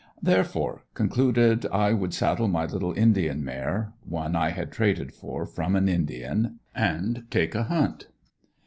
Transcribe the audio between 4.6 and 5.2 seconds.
traded